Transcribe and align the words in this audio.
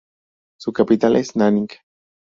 Su 0.59 0.73
capital 0.73 1.15
es 1.17 1.35
Nanning. 1.35 1.67